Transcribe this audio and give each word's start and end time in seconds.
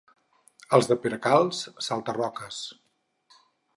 Els 0.77 0.87
de 0.91 0.97
Peracalç, 1.03 1.59
salta-roques. 1.89 2.63